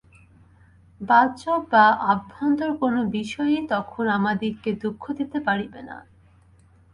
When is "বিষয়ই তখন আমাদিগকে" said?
3.09-4.71